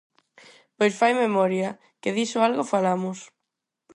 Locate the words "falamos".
2.73-3.19